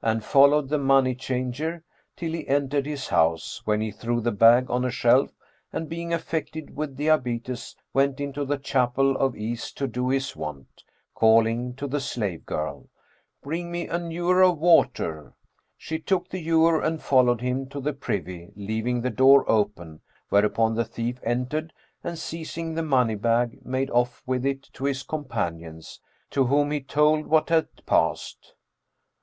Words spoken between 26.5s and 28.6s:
he told what had passed.